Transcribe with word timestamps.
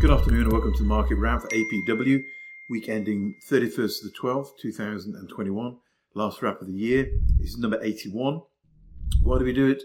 Good 0.00 0.12
afternoon 0.12 0.44
and 0.44 0.52
welcome 0.52 0.72
to 0.72 0.82
the 0.82 0.88
market 0.88 1.16
wrap 1.16 1.42
for 1.42 1.48
APW, 1.48 2.22
week 2.70 2.88
ending 2.88 3.34
31st 3.46 4.02
of 4.02 4.04
the 4.04 4.14
12th, 4.18 4.56
2021. 4.58 5.76
Last 6.14 6.40
wrap 6.40 6.62
of 6.62 6.68
the 6.68 6.72
year. 6.72 7.10
This 7.38 7.50
is 7.50 7.58
number 7.58 7.78
81. 7.82 8.40
Why 9.22 9.38
do 9.38 9.44
we 9.44 9.52
do 9.52 9.68
it? 9.68 9.82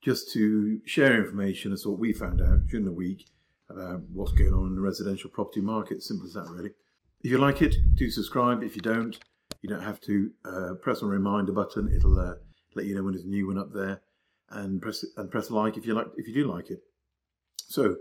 Just 0.00 0.32
to 0.34 0.80
share 0.86 1.18
information 1.18 1.72
as 1.72 1.84
what 1.84 1.98
we 1.98 2.12
found 2.12 2.40
out 2.40 2.68
during 2.68 2.84
the 2.84 2.92
week 2.92 3.26
about 3.68 4.02
what's 4.12 4.30
going 4.30 4.54
on 4.54 4.68
in 4.68 4.76
the 4.76 4.80
residential 4.80 5.28
property 5.28 5.60
market. 5.60 6.04
Simple 6.04 6.28
as 6.28 6.34
that, 6.34 6.46
really. 6.52 6.70
If 7.24 7.32
you 7.32 7.38
like 7.38 7.60
it, 7.60 7.74
do 7.96 8.08
subscribe. 8.10 8.62
If 8.62 8.76
you 8.76 8.82
don't, 8.82 9.18
you 9.62 9.68
don't 9.68 9.82
have 9.82 10.00
to 10.02 10.30
uh, 10.44 10.74
press 10.80 11.02
on 11.02 11.08
the 11.08 11.16
reminder 11.16 11.50
button. 11.50 11.92
It'll 11.92 12.16
uh, 12.16 12.34
let 12.76 12.86
you 12.86 12.94
know 12.94 13.02
when 13.02 13.14
there's 13.14 13.24
a 13.24 13.28
new 13.28 13.48
one 13.48 13.58
up 13.58 13.72
there, 13.72 14.02
and 14.50 14.80
press 14.80 15.04
and 15.16 15.28
press 15.32 15.50
like 15.50 15.76
if 15.76 15.84
you 15.84 15.94
like 15.94 16.06
if 16.16 16.28
you 16.28 16.34
do 16.34 16.46
like 16.46 16.70
it. 16.70 16.78
So, 17.66 17.96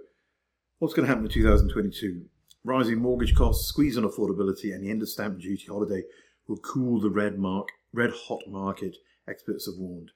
what's 0.79 0.93
going 0.93 1.05
to 1.05 1.09
happen 1.09 1.25
in 1.25 1.31
2022? 1.31 2.25
Rising 2.63 2.99
mortgage 2.99 3.35
costs, 3.35 3.67
squeeze 3.67 3.97
on 3.97 4.03
affordability, 4.03 4.73
and 4.73 4.83
the 4.83 4.89
end 4.89 5.01
of 5.01 5.09
stamp 5.09 5.39
duty 5.39 5.65
holiday 5.67 6.03
will 6.47 6.57
cool 6.57 6.99
the 6.99 7.09
red 7.09 7.37
mark 7.37 7.69
red 7.93 8.11
hot 8.11 8.41
market. 8.47 8.95
Experts 9.29 9.65
have 9.65 9.75
warned, 9.77 10.11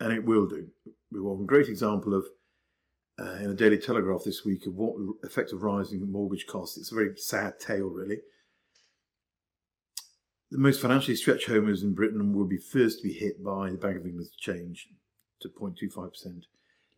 and 0.00 0.12
it 0.12 0.24
will 0.24 0.46
do. 0.46 0.68
We 1.10 1.18
have 1.18 1.24
one 1.24 1.46
great 1.46 1.68
example 1.68 2.14
of 2.14 2.26
uh, 3.18 3.34
in 3.34 3.48
the 3.48 3.54
Daily 3.54 3.78
Telegraph 3.78 4.22
this 4.24 4.44
week 4.44 4.66
of 4.66 4.74
what 4.74 4.94
effect 5.22 5.52
of 5.52 5.62
rising 5.62 6.10
mortgage 6.10 6.46
costs. 6.46 6.78
It's 6.78 6.92
a 6.92 6.94
very 6.94 7.16
sad 7.16 7.60
tale, 7.60 7.88
really. 7.88 8.18
The 10.50 10.58
most 10.58 10.80
financially 10.80 11.16
stretched 11.16 11.48
homeowners 11.48 11.82
in 11.82 11.94
Britain 11.94 12.34
will 12.34 12.46
be 12.46 12.58
first 12.58 12.98
to 12.98 13.08
be 13.08 13.14
hit 13.14 13.42
by 13.42 13.70
the 13.70 13.78
Bank 13.78 13.96
of 13.96 14.06
England's 14.06 14.36
change 14.36 14.88
to 15.40 15.48
0.25%. 15.48 16.42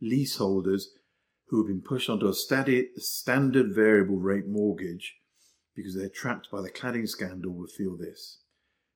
Leaseholders 0.01 0.91
who 1.49 1.59
have 1.59 1.69
been 1.69 1.83
pushed 1.83 2.09
onto 2.09 2.29
a 2.29 2.35
standard 2.35 3.75
variable 3.75 4.17
rate 4.17 4.47
mortgage 4.47 5.17
because 5.75 5.95
they're 5.95 6.09
trapped 6.09 6.51
by 6.51 6.61
the 6.61 6.71
cladding 6.71 7.09
scandal 7.09 7.53
will 7.53 7.67
feel 7.67 7.97
this. 7.97 8.39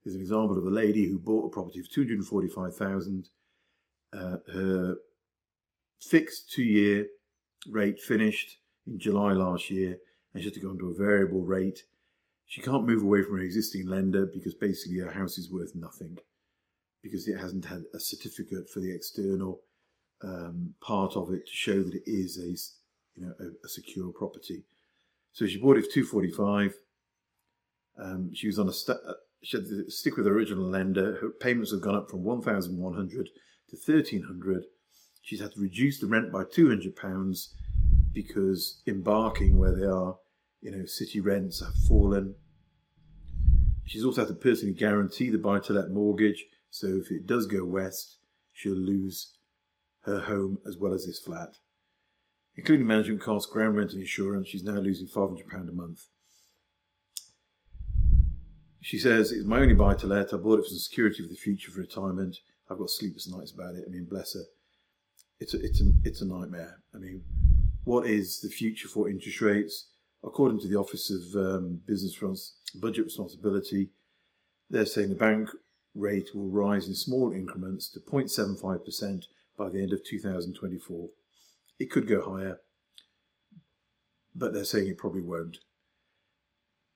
There's 0.05 0.15
an 0.15 0.23
example 0.23 0.57
of 0.57 0.65
a 0.65 0.71
lady 0.71 1.09
who 1.09 1.19
bought 1.19 1.47
a 1.47 1.51
property 1.51 1.83
for 1.83 1.93
245,000. 1.93 3.29
Uh, 4.13 4.37
her 4.53 4.97
fixed 6.01 6.51
two-year 6.51 7.07
rate 7.69 8.01
finished 8.01 8.59
in 8.87 8.99
July 8.99 9.33
last 9.33 9.71
year, 9.71 9.99
and 10.33 10.43
she 10.43 10.47
had 10.47 10.55
to 10.55 10.61
go 10.61 10.71
into 10.71 10.89
a 10.89 10.95
variable 10.95 11.45
rate. 11.45 11.81
She 12.47 12.63
can't 12.63 12.87
move 12.87 13.03
away 13.03 13.23
from 13.23 13.37
her 13.37 13.43
existing 13.43 13.87
lender 13.87 14.25
because 14.25 14.55
basically 14.55 15.01
her 15.01 15.13
house 15.13 15.37
is 15.37 15.53
worth 15.53 15.73
nothing 15.75 16.17
because 17.03 17.29
it 17.29 17.39
hasn't 17.39 17.67
had 17.67 17.83
a 17.95 18.01
certificate 18.01 18.71
for 18.71 18.81
the 18.81 18.95
external 18.95 19.61
um, 20.23 20.75
part 20.81 21.17
of 21.17 21.33
it 21.33 21.47
to 21.47 21.53
show 21.53 21.83
that 21.83 21.95
it 21.95 22.03
is 22.07 22.39
a 22.39 23.19
you 23.19 23.27
know 23.27 23.35
a, 23.41 23.67
a 23.67 23.69
secure 23.69 24.13
property. 24.13 24.65
So 25.33 25.47
she 25.47 25.59
bought 25.59 25.77
it 25.77 25.87
for 25.87 25.93
two 25.93 26.05
forty 26.05 26.31
five. 26.31 26.75
Um, 28.01 28.31
she 28.35 28.47
was 28.47 28.59
on 28.59 28.69
a 28.69 28.73
st- 28.73 28.99
uh, 29.07 29.15
she 29.43 29.57
had 29.57 29.67
to 29.67 29.91
stick 29.91 30.17
with 30.17 30.27
her 30.27 30.33
original 30.33 30.65
lender. 30.65 31.19
Her 31.21 31.31
payments 31.31 31.73
have 31.73 31.83
gone 31.83 31.95
up 31.95 32.11
from 32.11 32.25
one 32.25 32.43
thousand 32.43 32.79
one 32.79 32.95
hundred 32.95 33.29
to 33.71 33.77
thirteen 33.77 34.25
hundred. 34.25 34.65
She's 35.23 35.41
had 35.41 35.53
to 35.53 35.61
reduce 35.61 36.01
the 36.01 36.07
rent 36.07 36.33
by 36.33 36.45
two 36.45 36.69
hundred 36.69 36.97
pounds 36.97 37.55
because 38.13 38.83
in 38.87 39.03
Barking 39.03 39.59
where 39.59 39.75
they 39.75 39.85
are, 39.87 40.17
you 40.61 40.71
know, 40.71 40.87
city 40.87 41.21
rents 41.21 41.61
have 41.61 41.75
fallen. 41.89 42.35
She's 43.85 44.05
also 44.05 44.23
had 44.23 44.29
to 44.29 44.35
personally 44.35 44.75
guarantee 44.75 45.31
the 45.31 45.39
buy 45.39 45.61
to 45.61 45.73
let 45.73 45.91
mortgage, 45.91 46.45
so 46.71 46.89
if 46.89 47.11
it 47.11 47.27
does 47.27 47.47
go 47.47 47.65
west, 47.65 48.19
she'll 48.53 48.75
lose 48.75 49.38
her 50.03 50.21
home 50.21 50.59
as 50.67 50.77
well 50.77 50.93
as 50.93 51.07
this 51.07 51.19
flat. 51.19 51.57
Including 52.57 52.87
management 52.87 53.21
costs, 53.21 53.51
ground 53.51 53.77
rent, 53.77 53.93
and 53.93 54.01
insurance, 54.01 54.49
she's 54.49 54.65
now 54.65 54.79
losing 54.81 55.07
£500 55.07 55.69
a 55.69 55.73
month. 55.73 56.07
She 58.81 58.99
says, 58.99 59.33
It's 59.33 59.47
my 59.47 59.61
only 59.61 59.75
buy 59.75 59.95
to 59.95 60.07
let. 60.07 60.33
I 60.33 60.39
bought 60.39 60.61
it 60.61 60.67
for 60.67 60.75
security 60.75 61.23
for 61.23 61.29
the 61.29 61.37
future 61.37 61.71
for 61.71 61.81
retirement. 61.81 62.39
I've 62.71 62.79
got 62.79 62.91
sleepless 62.91 63.29
nights 63.29 63.53
about 63.53 63.75
it. 63.75 63.85
I 63.87 63.91
mean, 63.91 64.07
bless 64.09 64.35
her. 64.35 64.45
It's 65.41 65.55
a, 65.55 65.65
it's 65.65 65.81
a, 65.81 65.85
it's 66.05 66.23
a 66.23 66.27
nightmare. 66.27 66.81
I 66.95 66.99
mean, 66.99 67.23
what 67.85 68.07
is 68.07 68.41
the 68.41 68.49
future 68.49 68.89
for 68.89 69.09
interest 69.09 69.41
rates? 69.41 69.89
According 70.25 70.61
to 70.61 70.69
the 70.69 70.77
Office 70.77 71.11
of 71.11 71.41
um, 71.41 71.81
Business 71.87 72.19
Budget 72.75 73.05
Responsibility, 73.05 73.91
they're 74.69 74.85
saying 74.85 75.11
the 75.11 75.15
bank 75.15 75.49
rate 75.95 76.35
will 76.35 76.51
rise 76.51 76.89
in 76.89 76.95
small 76.95 77.33
increments 77.33 77.89
to 77.91 78.01
0.75% 78.01 79.25
by 79.59 79.69
the 79.69 79.83
end 79.83 79.93
of 79.93 80.05
2024. 80.05 81.09
It 81.79 81.91
could 81.91 82.09
go 82.09 82.23
higher, 82.23 82.61
but 84.35 84.55
they're 84.55 84.65
saying 84.65 84.89
it 84.89 84.99
probably 84.99 85.21
won't. 85.21 85.59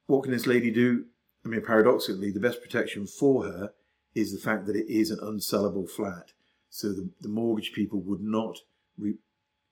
What 0.07 0.23
can 0.23 0.33
this 0.33 0.47
lady 0.47 0.71
do? 0.71 1.07
I 1.45 1.49
mean, 1.49 1.63
paradoxically, 1.63 2.31
the 2.31 2.41
best 2.41 2.63
protection 2.63 3.07
for 3.07 3.45
her 3.45 3.73
is 4.15 4.33
the 4.33 4.39
fact 4.39 4.67
that 4.67 4.77
it 4.77 4.87
is 4.89 5.11
an 5.11 5.19
unsellable 5.19 5.91
flat. 5.91 6.33
So 6.71 6.89
the, 6.89 7.11
the 7.21 7.29
mortgage 7.29 7.73
people 7.73 8.01
would 8.03 8.21
not 8.23 8.59
re, 8.99 9.15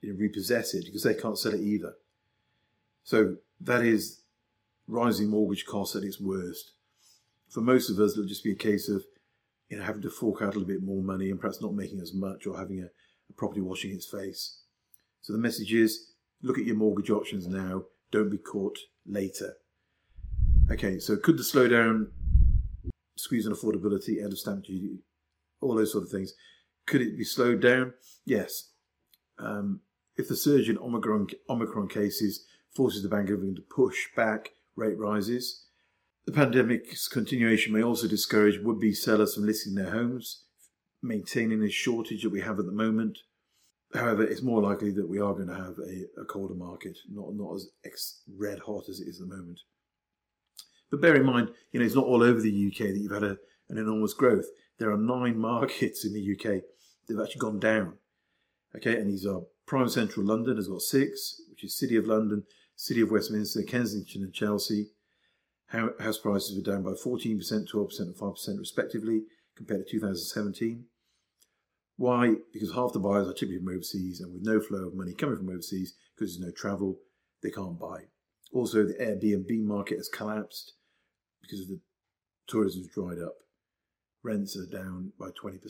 you 0.00 0.12
know, 0.12 0.18
repossess 0.18 0.74
it 0.74 0.84
because 0.84 1.02
they 1.02 1.14
can't 1.14 1.38
sell 1.38 1.54
it 1.54 1.60
either. 1.60 1.94
So 3.04 3.36
that 3.60 3.82
is 3.82 4.22
rising 4.86 5.28
mortgage 5.28 5.66
costs 5.66 5.96
at 5.96 6.02
its 6.02 6.20
worst. 6.20 6.72
For 7.48 7.60
most 7.60 7.90
of 7.90 7.98
us, 7.98 8.12
it'll 8.12 8.28
just 8.28 8.44
be 8.44 8.52
a 8.52 8.56
case 8.56 8.88
of 8.88 9.04
you 9.70 9.78
know 9.78 9.84
having 9.84 10.02
to 10.02 10.10
fork 10.10 10.42
out 10.42 10.54
a 10.54 10.58
little 10.58 10.66
bit 10.66 10.82
more 10.82 11.02
money 11.02 11.30
and 11.30 11.40
perhaps 11.40 11.62
not 11.62 11.74
making 11.74 12.00
as 12.00 12.12
much 12.12 12.46
or 12.46 12.58
having 12.58 12.80
a, 12.80 12.86
a 12.86 13.32
property 13.36 13.60
washing 13.60 13.92
its 13.92 14.06
face. 14.06 14.58
So 15.22 15.32
the 15.32 15.38
message 15.38 15.72
is 15.72 16.12
look 16.42 16.58
at 16.58 16.64
your 16.64 16.76
mortgage 16.76 17.10
options 17.10 17.46
now, 17.46 17.84
don't 18.10 18.30
be 18.30 18.38
caught 18.38 18.78
later. 19.06 19.54
Okay, 20.70 20.98
so 20.98 21.16
could 21.16 21.36
the 21.36 21.42
slowdown 21.42 22.08
squeeze 23.16 23.46
on 23.46 23.54
affordability, 23.54 24.22
end 24.22 24.32
of 24.32 24.38
stamp 24.38 24.64
duty, 24.64 24.98
all 25.60 25.74
those 25.74 25.92
sort 25.92 26.04
of 26.04 26.10
things, 26.10 26.34
could 26.86 27.02
it 27.02 27.16
be 27.16 27.24
slowed 27.24 27.60
down? 27.60 27.92
Yes. 28.24 28.70
Um, 29.38 29.80
if 30.16 30.28
the 30.28 30.36
surge 30.36 30.68
in 30.68 30.78
Omicron, 30.78 31.28
Omicron 31.48 31.88
cases 31.88 32.44
forces 32.74 33.02
the 33.02 33.08
Bank 33.08 33.28
of 33.28 33.36
England 33.36 33.56
to 33.56 33.62
push 33.62 34.08
back 34.16 34.50
rate 34.76 34.98
rises, 34.98 35.66
the 36.30 36.36
pandemic's 36.36 37.08
continuation 37.08 37.72
may 37.72 37.82
also 37.82 38.06
discourage 38.06 38.60
would 38.60 38.78
be 38.78 38.92
sellers 38.92 39.34
from 39.34 39.46
listing 39.46 39.74
their 39.74 39.90
homes, 39.90 40.44
maintaining 41.02 41.60
the 41.60 41.70
shortage 41.70 42.22
that 42.22 42.30
we 42.30 42.40
have 42.40 42.58
at 42.60 42.66
the 42.66 42.72
moment. 42.72 43.18
However, 43.94 44.22
it's 44.22 44.42
more 44.42 44.62
likely 44.62 44.92
that 44.92 45.08
we 45.08 45.18
are 45.18 45.34
going 45.34 45.48
to 45.48 45.54
have 45.54 45.76
a, 45.78 46.20
a 46.20 46.24
colder 46.24 46.54
market, 46.54 46.96
not, 47.10 47.34
not 47.34 47.56
as 47.56 47.68
ex- 47.84 48.22
red 48.38 48.60
hot 48.60 48.88
as 48.88 49.00
it 49.00 49.08
is 49.08 49.20
at 49.20 49.28
the 49.28 49.34
moment. 49.34 49.58
But 50.90 51.00
bear 51.00 51.16
in 51.16 51.26
mind, 51.26 51.50
you 51.72 51.80
know, 51.80 51.86
it's 51.86 51.96
not 51.96 52.06
all 52.06 52.22
over 52.22 52.40
the 52.40 52.68
UK 52.68 52.78
that 52.78 52.98
you've 52.98 53.12
had 53.12 53.24
a, 53.24 53.36
an 53.68 53.78
enormous 53.78 54.14
growth. 54.14 54.46
There 54.78 54.92
are 54.92 54.98
nine 54.98 55.36
markets 55.52 56.04
in 56.04 56.12
the 56.12 56.32
UK 56.32 56.62
that 57.08 57.16
have 57.16 57.24
actually 57.24 57.40
gone 57.40 57.58
down. 57.58 57.94
Okay, 58.76 59.00
and 59.00 59.10
these 59.10 59.26
are 59.26 59.40
prime 59.66 59.88
central 59.88 60.24
London 60.24 60.56
has 60.56 60.68
got 60.68 60.80
six, 60.80 61.42
which 61.50 61.64
is 61.64 61.76
City 61.76 61.96
of 61.96 62.06
London, 62.06 62.44
City 62.76 63.00
of 63.00 63.10
Westminster, 63.10 63.64
Kensington, 63.64 64.22
and 64.22 64.32
Chelsea. 64.32 64.90
House 65.70 66.18
prices 66.18 66.56
were 66.56 66.72
down 66.72 66.82
by 66.82 66.90
14%, 66.90 67.38
12%, 67.38 68.00
and 68.00 68.16
5% 68.16 68.58
respectively 68.58 69.22
compared 69.56 69.86
to 69.86 69.92
2017. 69.92 70.84
Why? 71.96 72.34
Because 72.52 72.74
half 72.74 72.92
the 72.92 72.98
buyers 72.98 73.28
are 73.28 73.34
typically 73.34 73.58
from 73.58 73.68
overseas, 73.68 74.20
and 74.20 74.32
with 74.32 74.42
no 74.42 74.60
flow 74.60 74.88
of 74.88 74.94
money 74.94 75.14
coming 75.14 75.36
from 75.36 75.48
overseas 75.48 75.94
because 76.16 76.36
there's 76.36 76.46
no 76.46 76.52
travel, 76.52 76.98
they 77.42 77.50
can't 77.50 77.78
buy. 77.78 78.04
Also, 78.52 78.84
the 78.84 78.94
Airbnb 78.94 79.64
market 79.64 79.98
has 79.98 80.08
collapsed 80.08 80.72
because 81.40 81.68
the 81.68 81.78
tourism's 82.48 82.88
dried 82.88 83.18
up. 83.18 83.34
Rents 84.22 84.56
are 84.56 84.66
down 84.66 85.12
by 85.18 85.28
20%. 85.28 85.60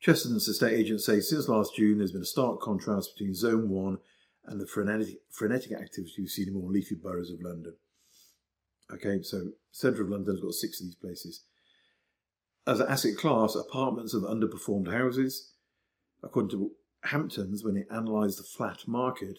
Chesterton's 0.00 0.48
estate 0.48 0.74
agents 0.74 1.06
say 1.06 1.20
since 1.20 1.48
last 1.48 1.76
June 1.76 1.98
there's 1.98 2.12
been 2.12 2.22
a 2.22 2.26
stark 2.26 2.60
contrast 2.60 3.14
between 3.14 3.34
Zone 3.34 3.68
1 3.68 3.98
and 4.46 4.60
the 4.60 4.66
frenetic, 4.66 5.18
frenetic 5.30 5.72
activity 5.72 6.26
seen 6.26 6.48
in 6.48 6.54
more 6.54 6.70
leafy 6.70 6.94
boroughs 6.94 7.30
of 7.30 7.42
London. 7.42 7.74
Okay, 8.92 9.22
so 9.22 9.50
centre 9.72 10.02
of 10.02 10.10
London 10.10 10.34
has 10.34 10.40
got 10.40 10.52
six 10.52 10.80
of 10.80 10.86
these 10.86 10.94
places. 10.94 11.42
As 12.66 12.80
an 12.80 12.88
asset 12.88 13.16
class, 13.16 13.54
apartments 13.54 14.12
have 14.12 14.22
underperformed 14.22 14.92
houses. 14.92 15.52
According 16.22 16.50
to 16.50 16.70
Hamptons, 17.04 17.64
when 17.64 17.76
it 17.76 17.86
analysed 17.90 18.38
the 18.38 18.44
flat 18.44 18.86
market, 18.86 19.38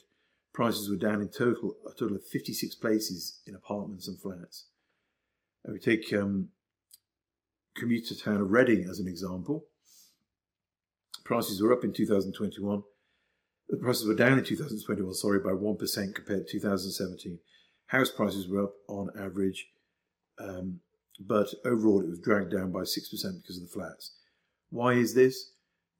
prices 0.54 0.90
were 0.90 0.98
down 0.98 1.22
in 1.22 1.30
total 1.30 1.76
a 1.86 1.92
total 1.92 2.18
of 2.18 2.26
56 2.26 2.76
places 2.76 3.42
in 3.46 3.56
apartments 3.56 4.08
and 4.08 4.20
flats. 4.20 4.66
And 5.64 5.74
we 5.74 5.80
take 5.80 6.12
um, 6.14 6.50
commuter 7.76 8.16
town 8.16 8.42
of 8.42 8.52
Reading 8.52 8.88
as 8.90 9.00
an 9.00 9.08
example. 9.08 9.66
Prices 11.24 11.62
were 11.62 11.74
up 11.74 11.84
in 11.84 11.94
2021 11.94 12.84
the 13.70 13.78
prices 13.78 14.08
were 14.08 14.16
down 14.16 14.38
in 14.38 14.46
2021, 14.46 15.14
sorry, 15.14 15.40
by 15.40 15.50
1% 15.50 16.16
compared 16.16 16.48
to 16.48 16.52
2017. 16.54 17.40
House 17.88 18.12
prices 18.12 18.48
were 18.48 18.64
up 18.64 18.74
on 18.88 19.10
average, 19.20 19.68
um, 20.40 20.80
but 21.20 21.48
overall 21.66 22.02
it 22.02 22.10
was 22.10 22.20
dragged 22.20 22.52
down 22.52 22.72
by 22.72 22.82
6% 22.82 22.94
because 22.94 23.58
of 23.58 23.64
the 23.64 23.74
flats. 23.74 24.14
Why 24.70 24.94
is 24.94 25.14
this? 25.14 25.52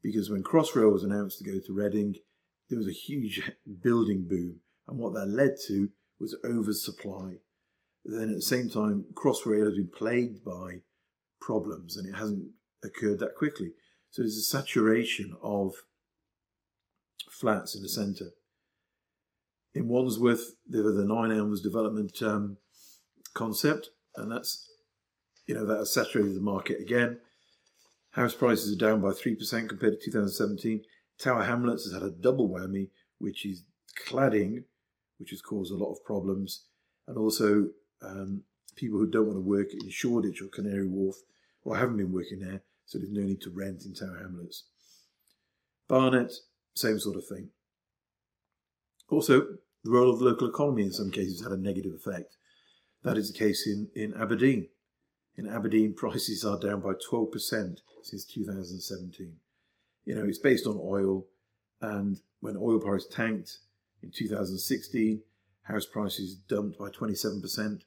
Because 0.04 0.30
when 0.30 0.44
Crossrail 0.44 0.92
was 0.92 1.04
announced 1.04 1.40
to 1.40 1.46
go 1.46 1.60
to 1.60 1.74
Reading, 1.74 2.16
there 2.70 2.78
was 2.78 2.88
a 2.88 2.92
huge 2.92 3.42
building 3.84 4.26
boom, 4.28 4.60
and 4.88 4.98
what 4.98 5.14
that 5.14 5.28
led 5.28 5.56
to 5.68 5.90
was 6.20 6.36
oversupply. 6.46 7.36
Then 8.06 8.30
at 8.30 8.36
the 8.36 8.42
same 8.42 8.70
time, 8.70 9.06
Crossrail 9.14 9.66
has 9.66 9.76
been 9.76 9.92
plagued 9.94 10.44
by 10.44 10.82
problems, 11.42 11.98
and 11.98 12.08
it 12.08 12.18
hasn't 12.18 12.50
occurred 12.84 13.20
that 13.20 13.36
quickly. 13.36 13.72
So 14.12 14.22
there's 14.22 14.38
a 14.38 14.42
saturation 14.42 15.36
of 15.42 15.74
flats 17.30 17.76
in 17.76 17.82
the 17.82 17.90
centre. 17.90 18.32
In 19.74 19.88
Wandsworth, 19.88 20.56
there 20.68 20.86
are 20.86 20.94
the 20.94 21.06
Nine 21.06 21.32
Elms 21.32 21.62
development 21.62 22.22
um, 22.22 22.58
concept, 23.34 23.90
and 24.16 24.32
that's 24.32 24.68
you 25.46 25.56
know 25.56 25.66
that 25.66 25.78
has 25.78 25.94
saturated 25.94 26.36
the 26.36 26.42
market 26.42 26.82
again. 26.82 27.20
House 28.12 28.34
prices 28.34 28.74
are 28.74 28.80
down 28.80 29.02
by 29.02 29.12
three 29.12 29.36
percent 29.36 29.70
compared 29.70 30.00
to 30.00 30.06
2017. 30.06 30.84
Tower 31.20 31.44
Hamlets 31.44 31.86
has 31.86 31.94
had 31.94 32.04
a 32.04 32.12
double 32.12 32.50
whammy, 32.50 32.90
which 33.20 33.46
is 33.46 33.64
cladding, 34.08 34.64
which 35.20 35.32
has 35.32 35.42
caused 35.42 35.72
a 35.72 35.78
lot 35.78 35.92
of 35.92 36.04
problems, 36.04 36.66
and 37.08 37.18
also 37.18 37.70
um, 38.02 38.44
people 38.76 39.00
who 39.00 39.10
don't 39.10 39.26
want 39.26 39.38
to 39.38 39.42
work 39.42 39.74
in 39.74 39.90
Shoreditch 39.90 40.42
or 40.42 40.48
Canary 40.48 40.88
Wharf 40.88 41.18
or 41.64 41.78
haven't 41.78 41.98
been 41.98 42.14
working 42.14 42.40
there, 42.40 42.62
so 42.86 42.98
there's 42.98 43.12
no 43.12 43.22
need 43.22 43.42
to 43.42 43.50
rent 43.50 43.84
in 43.86 43.94
Tower 43.94 44.20
Hamlets. 44.22 44.64
Barnet, 45.88 46.34
same 46.78 47.00
sort 47.00 47.18
of 47.18 47.26
thing. 47.28 47.50
Also, 49.10 49.42
the 49.84 49.92
role 49.92 50.10
of 50.10 50.20
the 50.20 50.26
local 50.26 50.50
economy 50.50 50.84
in 50.84 50.92
some 50.92 51.12
cases 51.12 51.42
had 51.42 51.52
a 51.52 51.58
negative 51.58 51.94
effect. 51.94 52.36
That 53.04 53.18
is 53.18 53.32
the 53.32 53.40
case 53.40 53.66
in, 53.66 53.90
in 53.96 54.14
Aberdeen. 54.20 54.68
In 55.38 55.48
Aberdeen, 55.48 55.94
prices 55.94 56.44
are 56.44 56.60
down 56.60 56.82
by 56.82 56.94
12% 56.94 57.78
since 58.04 58.26
2017. 58.26 59.36
You 60.06 60.16
know, 60.16 60.26
it's 60.26 60.40
based 60.40 60.66
on 60.66 60.80
oil, 60.82 61.26
and 61.80 62.20
when 62.40 62.58
oil 62.58 62.80
price 62.80 63.06
tanked 63.06 63.60
in 64.02 64.12
2016, 64.12 65.22
house 65.64 65.86
prices 65.86 66.36
dumped 66.36 66.80
by 66.80 66.90
27%. 66.90 67.82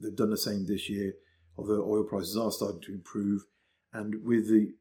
They've 0.00 0.14
done 0.14 0.30
the 0.30 0.36
same 0.36 0.66
this 0.66 0.90
year, 0.90 1.14
although 1.56 1.88
oil 1.88 2.04
prices 2.04 2.36
are 2.36 2.50
starting 2.50 2.82
to 2.82 2.92
improve. 2.92 3.42
And 3.92 4.24
with 4.24 4.48
the, 4.48 4.74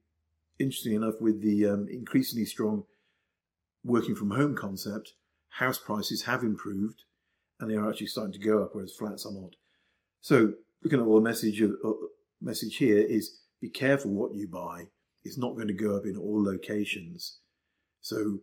interesting 0.59 0.95
enough, 0.95 1.15
with 1.21 1.41
the 1.41 1.67
um, 1.67 1.87
increasingly 1.89 2.45
strong 2.45 2.83
working 3.83 4.15
from 4.15 4.31
home 4.31 4.55
concept, 4.55 5.13
house 5.49 5.77
prices 5.77 6.23
have 6.23 6.43
improved 6.43 7.03
and 7.59 7.69
they 7.69 7.75
are 7.75 7.89
actually 7.89 8.07
starting 8.07 8.33
to 8.33 8.39
go 8.39 8.63
up, 8.63 8.71
whereas 8.73 8.93
flats 8.93 9.25
are 9.25 9.33
not. 9.33 9.55
So, 10.21 10.53
looking 10.83 10.99
at 10.99 11.05
all 11.05 11.15
the 11.15 11.21
message, 11.21 11.61
of, 11.61 11.71
uh, 11.83 11.91
message 12.41 12.77
here 12.77 12.99
is 12.99 13.39
be 13.61 13.69
careful 13.69 14.11
what 14.11 14.33
you 14.33 14.47
buy. 14.47 14.87
It's 15.23 15.37
not 15.37 15.55
going 15.55 15.67
to 15.67 15.73
go 15.73 15.95
up 15.95 16.05
in 16.05 16.17
all 16.17 16.43
locations. 16.43 17.39
So, 18.01 18.39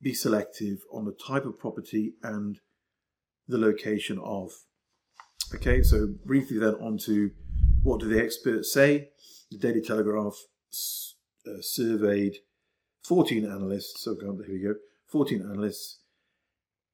be 0.00 0.14
selective 0.14 0.78
on 0.92 1.04
the 1.04 1.16
type 1.26 1.44
of 1.44 1.58
property 1.58 2.14
and 2.22 2.58
the 3.48 3.58
location 3.58 4.18
of. 4.22 4.50
Okay, 5.54 5.82
so 5.82 6.08
briefly 6.24 6.58
then 6.58 6.74
on 6.74 6.98
to 6.98 7.30
what 7.82 8.00
do 8.00 8.08
the 8.08 8.22
experts 8.22 8.72
say? 8.72 9.08
The 9.50 9.58
Daily 9.58 9.82
Telegraph 9.82 10.36
uh, 11.46 11.60
surveyed 11.60 12.36
14 13.02 13.44
analysts. 13.44 14.02
So 14.02 14.16
here 14.20 14.32
we 14.32 14.60
go. 14.60 14.74
14 15.08 15.42
analysts 15.42 15.98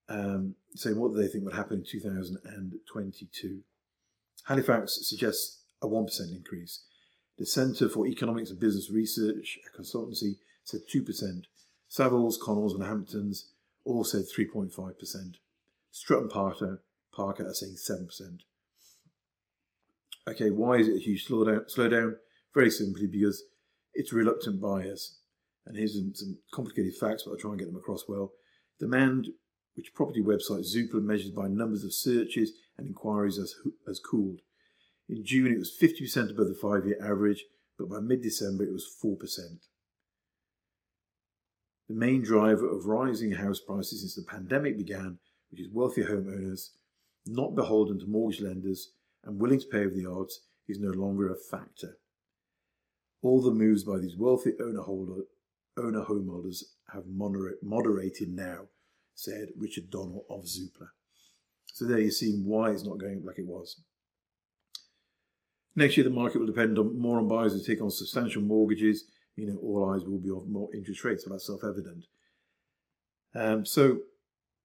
um, 0.09 0.55
saying 0.75 0.99
what 0.99 1.15
they 1.15 1.29
think 1.29 1.45
would 1.45 1.55
happen 1.55 1.79
in 1.79 1.85
2022. 1.85 3.61
Halifax 4.45 4.99
suggests 5.03 5.63
a 5.83 5.87
1% 5.87 6.21
increase. 6.35 6.85
The 7.37 7.47
Centre 7.47 7.89
for 7.89 8.07
Economics 8.07 8.51
and 8.51 8.59
Business 8.59 8.91
Research, 8.91 9.59
a 9.67 9.81
consultancy, 9.81 10.39
said 10.65 10.81
2%. 10.93 11.43
Savills, 11.91 12.35
Connells, 12.43 12.75
and 12.75 12.85
Hamptons 12.85 13.51
all 13.85 14.05
said 14.05 14.25
3.5%. 14.25 15.35
Strutt 15.91 16.31
Parker, 16.31 16.83
Parker 17.13 17.47
are 17.47 17.55
saying 17.55 17.77
7%. 17.77 18.41
Okay, 20.29 20.51
why 20.51 20.75
is 20.75 20.89
it 20.89 20.97
a 20.97 21.01
huge 21.01 21.27
slowdown? 21.27 21.65
slowdown? 21.75 22.17
Very 22.55 22.71
simply 22.71 23.07
because 23.07 23.45
it's 23.95 24.13
reluctant 24.13 24.61
buyers. 24.61 25.18
And 25.69 25.76
here's 25.76 25.94
some, 25.94 26.12
some 26.15 26.38
complicated 26.53 26.94
facts, 26.99 27.25
but 27.25 27.32
I'll 27.32 27.37
try 27.37 27.50
and 27.50 27.59
get 27.59 27.67
them 27.67 27.76
across 27.76 28.05
well. 28.09 28.32
Demand 28.81 29.29
which 29.75 29.94
property 29.94 30.20
website 30.20 30.67
Zoopla 30.67 31.03
measures 31.03 31.31
by 31.31 31.47
numbers 31.47 31.85
of 31.85 31.94
searches 31.94 32.53
and 32.76 32.88
inquiries 32.88 33.37
has, 33.37 33.55
has 33.87 34.00
cooled. 34.00 34.41
In 35.09 35.25
June, 35.25 35.53
it 35.53 35.59
was 35.59 35.76
50% 35.81 36.31
above 36.31 36.49
the 36.49 36.59
five 36.61 36.87
year 36.87 36.99
average, 37.00 37.44
but 37.79 37.88
by 37.88 38.00
mid 38.00 38.23
December, 38.23 38.65
it 38.65 38.73
was 38.73 38.88
4%. 39.05 39.17
The 41.88 41.94
main 41.94 42.23
driver 42.23 42.69
of 42.69 42.87
rising 42.87 43.32
house 43.32 43.61
prices 43.61 44.00
since 44.00 44.14
the 44.14 44.23
pandemic 44.29 44.76
began, 44.76 45.19
which 45.50 45.61
is 45.61 45.69
wealthier 45.73 46.06
homeowners, 46.06 46.71
not 47.26 47.55
beholden 47.55 48.00
to 48.00 48.06
mortgage 48.06 48.41
lenders 48.41 48.93
and 49.23 49.38
willing 49.38 49.61
to 49.61 49.67
pay 49.67 49.85
over 49.85 49.94
the 49.94 50.06
odds, 50.06 50.41
is 50.67 50.81
no 50.81 50.91
longer 50.91 51.31
a 51.31 51.37
factor. 51.37 51.99
All 53.23 53.41
the 53.41 53.53
moves 53.53 53.85
by 53.85 53.99
these 53.99 54.17
wealthy 54.17 54.53
owner, 54.61 54.82
holder, 54.82 55.23
owner 55.79 56.05
homeholders 56.05 56.63
have 56.93 57.05
moderate, 57.07 57.63
moderated 57.63 58.29
now 58.31 58.69
said 59.15 59.49
Richard 59.57 59.91
Donnell 59.91 60.25
of 60.31 60.45
Zoopla. 60.45 60.89
So 61.67 61.85
there 61.85 61.99
you 61.99 62.11
see 62.11 62.41
why 62.45 62.71
it's 62.71 62.85
not 62.85 62.99
going 62.99 63.25
like 63.25 63.39
it 63.39 63.47
was. 63.47 63.81
Next 65.75 65.97
year, 65.97 66.05
the 66.05 66.11
market 66.11 66.39
will 66.39 66.47
depend 66.47 66.79
on 66.79 66.99
more 66.99 67.19
on 67.19 67.29
buyers 67.29 67.53
who 67.53 67.63
take 67.63 67.83
on 67.83 67.91
substantial 67.91 68.43
mortgages, 68.43 69.05
meaning 69.37 69.59
all 69.63 69.93
eyes 69.93 70.05
will 70.05 70.19
be 70.19 70.31
on 70.31 70.53
more 70.53 70.69
interest 70.75 71.05
rates, 71.05 71.25
so 71.25 71.31
that's 71.31 71.47
self 71.47 71.63
evident. 71.65 72.07
Um, 73.35 73.65
so 73.65 73.99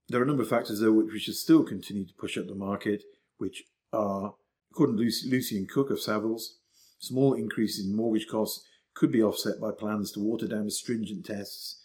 there 0.09 0.19
are 0.19 0.24
a 0.24 0.27
number 0.27 0.44
of 0.44 0.50
factors, 0.50 0.80
though, 0.80 0.92
which 0.92 1.13
we 1.13 1.19
should 1.19 1.36
still 1.36 1.63
continue 1.63 2.06
to 2.06 2.13
push 2.13 2.38
up 2.38 2.48
the 2.48 2.56
market, 2.56 3.04
which 3.38 3.63
are, 3.92 4.36
according 4.71 4.98
to 4.98 5.12
Lucian 5.30 5.68
Cook 5.71 5.92
of 5.92 6.00
Savills, 6.00 6.56
small 7.00 7.33
increases 7.33 7.86
in 7.86 7.95
mortgage 7.95 8.27
costs 8.27 8.68
could 8.94 9.12
be 9.12 9.24
offset 9.24 9.60
by 9.60 9.72
plans 9.72 10.12
to 10.12 10.19
water 10.19 10.48
down 10.48 10.69
stringent 10.69 11.25
tests 11.25 11.81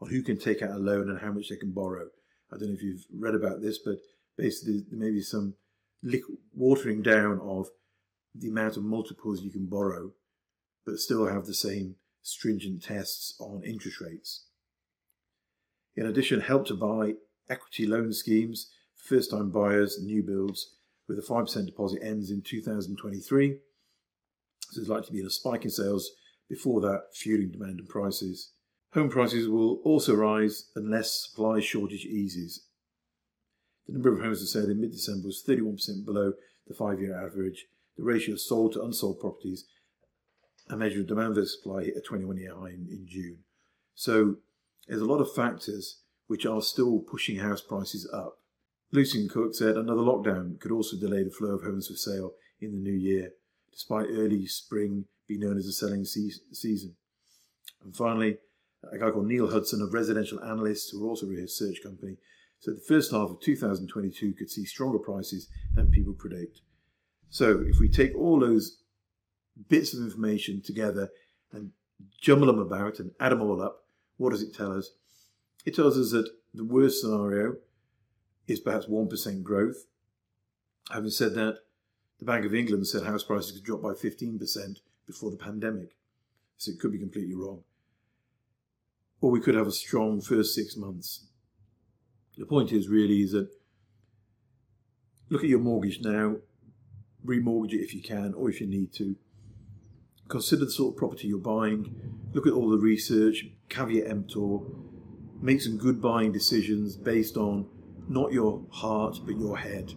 on 0.00 0.10
who 0.10 0.22
can 0.22 0.38
take 0.38 0.62
out 0.62 0.70
a 0.70 0.78
loan 0.78 1.08
and 1.08 1.20
how 1.20 1.32
much 1.32 1.48
they 1.48 1.56
can 1.56 1.72
borrow. 1.72 2.08
I 2.52 2.58
don't 2.58 2.68
know 2.68 2.74
if 2.74 2.82
you've 2.82 3.04
read 3.18 3.34
about 3.34 3.60
this, 3.60 3.78
but 3.78 3.96
basically 4.36 4.84
there 4.90 4.98
may 4.98 5.10
be 5.10 5.22
some 5.22 5.54
watering 6.54 7.02
down 7.02 7.40
of 7.40 7.68
the 8.34 8.48
amount 8.48 8.76
of 8.76 8.84
multiples 8.84 9.42
you 9.42 9.50
can 9.50 9.66
borrow, 9.66 10.12
but 10.84 10.98
still 10.98 11.26
have 11.26 11.46
the 11.46 11.54
same 11.54 11.96
stringent 12.22 12.82
tests 12.82 13.34
on 13.40 13.62
interest 13.64 14.00
rates. 14.00 14.46
In 15.96 16.06
addition, 16.06 16.40
help 16.40 16.66
to 16.68 16.74
buy 16.74 17.14
equity 17.48 17.86
loan 17.86 18.12
schemes 18.12 18.70
for 18.94 19.16
first 19.16 19.30
time 19.30 19.50
buyers 19.50 19.98
new 20.02 20.22
builds 20.22 20.76
with 21.08 21.18
a 21.18 21.22
5% 21.22 21.66
deposit 21.66 22.00
ends 22.02 22.30
in 22.30 22.42
2023. 22.42 23.58
So 24.70 24.80
there's 24.80 24.88
likely 24.88 25.06
to 25.06 25.12
be 25.12 25.20
a 25.20 25.30
spike 25.30 25.64
in 25.64 25.70
sales 25.70 26.10
before 26.52 26.82
that, 26.82 27.04
fueling 27.14 27.50
demand 27.50 27.78
and 27.78 27.88
prices. 27.88 28.50
Home 28.92 29.08
prices 29.08 29.48
will 29.48 29.80
also 29.84 30.14
rise 30.14 30.66
unless 30.76 31.10
supply 31.10 31.60
shortage 31.60 32.04
eases. 32.04 32.66
The 33.86 33.94
number 33.94 34.12
of 34.12 34.20
homes 34.20 34.40
for 34.40 34.46
sale 34.46 34.70
in 34.70 34.78
mid 34.78 34.92
December 34.92 35.28
was 35.28 35.42
31% 35.48 36.04
below 36.04 36.34
the 36.66 36.74
five 36.74 37.00
year 37.00 37.18
average. 37.18 37.68
The 37.96 38.04
ratio 38.04 38.34
of 38.34 38.40
sold 38.42 38.74
to 38.74 38.82
unsold 38.82 39.18
properties, 39.18 39.64
a 40.68 40.76
measure 40.76 41.00
of 41.00 41.06
demand 41.06 41.36
versus 41.36 41.56
supply, 41.56 41.84
hit 41.84 41.96
a 41.96 42.02
21 42.02 42.36
year 42.36 42.54
high 42.54 42.68
in, 42.68 42.86
in 42.90 43.06
June. 43.08 43.38
So 43.94 44.36
there's 44.86 45.00
a 45.00 45.06
lot 45.06 45.22
of 45.22 45.34
factors 45.34 46.02
which 46.26 46.44
are 46.44 46.60
still 46.60 46.98
pushing 46.98 47.38
house 47.38 47.62
prices 47.62 48.06
up. 48.12 48.36
Lucian 48.90 49.26
Cook 49.26 49.54
said 49.54 49.78
another 49.78 50.02
lockdown 50.02 50.60
could 50.60 50.70
also 50.70 50.98
delay 50.98 51.22
the 51.22 51.30
flow 51.30 51.54
of 51.54 51.62
homes 51.62 51.88
for 51.88 51.94
sale 51.94 52.32
in 52.60 52.72
the 52.72 52.90
new 52.90 52.92
year, 52.92 53.30
despite 53.72 54.08
early 54.10 54.44
spring 54.44 55.06
being 55.32 55.48
known 55.48 55.58
as 55.58 55.66
a 55.66 55.72
selling 55.72 56.04
season. 56.04 56.94
And 57.82 57.96
finally, 57.96 58.38
a 58.92 58.98
guy 58.98 59.10
called 59.10 59.26
Neil 59.26 59.50
Hudson 59.50 59.80
of 59.80 59.94
Residential 59.94 60.42
Analysts, 60.42 60.90
who 60.90 61.04
are 61.04 61.08
also 61.08 61.26
a 61.26 61.30
research 61.30 61.78
company, 61.82 62.16
said 62.60 62.76
the 62.76 62.84
first 62.86 63.10
half 63.10 63.30
of 63.30 63.40
2022 63.40 64.34
could 64.34 64.50
see 64.50 64.64
stronger 64.64 64.98
prices 64.98 65.48
than 65.74 65.90
people 65.90 66.12
predict. 66.12 66.60
So 67.30 67.64
if 67.66 67.80
we 67.80 67.88
take 67.88 68.14
all 68.14 68.38
those 68.40 68.78
bits 69.68 69.94
of 69.94 70.00
information 70.00 70.60
together 70.62 71.10
and 71.50 71.70
jumble 72.20 72.46
them 72.46 72.58
about 72.58 72.98
and 72.98 73.12
add 73.18 73.32
them 73.32 73.40
all 73.40 73.62
up, 73.62 73.84
what 74.18 74.30
does 74.30 74.42
it 74.42 74.54
tell 74.54 74.76
us? 74.76 74.90
It 75.64 75.74
tells 75.74 75.96
us 75.96 76.10
that 76.10 76.28
the 76.52 76.64
worst 76.64 77.00
scenario 77.00 77.56
is 78.46 78.60
perhaps 78.60 78.86
1% 78.86 79.42
growth. 79.42 79.86
Having 80.90 81.10
said 81.10 81.34
that, 81.34 81.58
the 82.18 82.24
Bank 82.24 82.44
of 82.44 82.54
England 82.54 82.86
said 82.86 83.04
house 83.04 83.24
prices 83.24 83.52
could 83.52 83.64
drop 83.64 83.82
by 83.82 83.92
15% 83.92 84.78
before 85.12 85.30
the 85.30 85.36
pandemic. 85.36 85.96
So 86.56 86.72
it 86.72 86.80
could 86.80 86.92
be 86.92 86.98
completely 86.98 87.34
wrong 87.34 87.62
or 89.22 89.30
we 89.30 89.40
could 89.40 89.54
have 89.54 89.68
a 89.68 89.72
strong 89.72 90.20
first 90.20 90.54
six 90.54 90.76
months. 90.76 91.24
The 92.36 92.44
point 92.44 92.72
is 92.72 92.88
really 92.88 93.22
is 93.22 93.32
that 93.32 93.48
look 95.30 95.44
at 95.44 95.48
your 95.48 95.60
mortgage 95.60 96.00
now, 96.02 96.36
remortgage 97.24 97.72
it 97.72 97.84
if 97.84 97.94
you 97.94 98.02
can 98.02 98.34
or 98.34 98.50
if 98.50 98.60
you 98.60 98.66
need 98.66 98.92
to. 98.94 99.16
Consider 100.28 100.64
the 100.64 100.70
sort 100.70 100.94
of 100.94 100.98
property 100.98 101.28
you're 101.28 101.38
buying. 101.38 101.94
Look 102.32 102.46
at 102.46 102.52
all 102.52 102.68
the 102.68 102.78
research, 102.78 103.46
caveat 103.68 104.10
emptor. 104.10 104.58
make 105.40 105.60
some 105.60 105.76
good 105.76 106.00
buying 106.02 106.32
decisions 106.32 106.96
based 106.96 107.36
on 107.36 107.66
not 108.08 108.32
your 108.32 108.64
heart 108.70 109.18
but 109.24 109.38
your 109.38 109.58
head. 109.58 109.92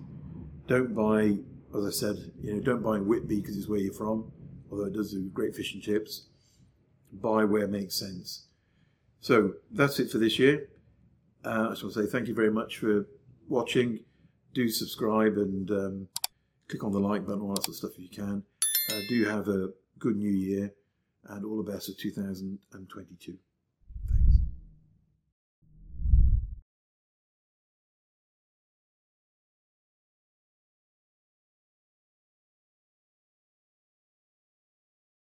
Don't 0.67 0.93
buy, 0.93 1.37
as 1.75 1.85
I 1.85 1.91
said, 1.91 2.31
you 2.41 2.53
know, 2.53 2.59
don't 2.59 2.83
buy 2.83 2.97
in 2.97 3.07
Whitby 3.07 3.41
because 3.41 3.57
it's 3.57 3.67
where 3.67 3.79
you're 3.79 3.93
from, 3.93 4.31
it 4.83 4.93
does 4.93 5.11
do 5.11 5.29
great 5.29 5.55
fish 5.55 5.73
and 5.73 5.81
chips. 5.81 6.27
Buy 7.11 7.45
where 7.45 7.67
makes 7.67 7.95
sense. 7.95 8.47
So 9.21 9.53
that's 9.71 9.99
it 9.99 10.11
for 10.11 10.17
this 10.17 10.37
year. 10.37 10.69
Uh, 11.43 11.67
I 11.67 11.69
just 11.69 11.83
want 11.83 11.95
to 11.95 12.03
say 12.03 12.11
thank 12.11 12.27
you 12.27 12.35
very 12.35 12.51
much 12.51 12.77
for 12.77 13.07
watching. 13.47 13.99
Do 14.53 14.67
subscribe 14.69 15.37
and 15.37 15.71
um, 15.71 16.07
click 16.67 16.83
on 16.83 16.91
the 16.91 16.99
like 16.99 17.25
button, 17.25 17.41
all 17.41 17.53
that 17.53 17.63
sort 17.63 17.69
of 17.69 17.75
stuff 17.75 17.91
if 17.97 17.99
you 17.99 18.09
can. 18.09 18.43
Uh, 18.91 18.99
do 19.09 19.25
have 19.25 19.47
a 19.47 19.69
good 19.99 20.15
new 20.15 20.31
year 20.31 20.73
and 21.29 21.45
all 21.45 21.57
the 21.57 21.71
best 21.71 21.89
of 21.89 21.97
2022. 21.97 23.37